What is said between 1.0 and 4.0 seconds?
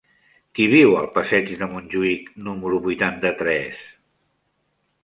al passeig de Montjuïc número vuitanta-tres?